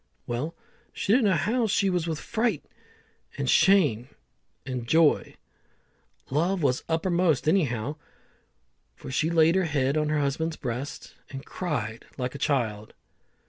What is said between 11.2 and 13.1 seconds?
and cried like a child.